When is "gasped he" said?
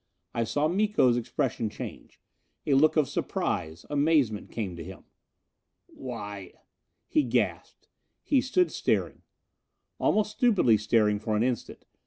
7.21-8.41